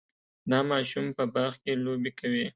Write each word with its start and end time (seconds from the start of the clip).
دا 0.49 0.59
ماشوم 0.71 1.05
په 1.17 1.23
باغ 1.33 1.53
کې 1.63 1.71
لوبې 1.83 2.11
کوي. 2.19 2.45